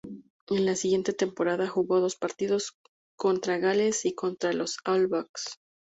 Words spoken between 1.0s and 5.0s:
temporada, jugó dos partidos, contra Gales y contra los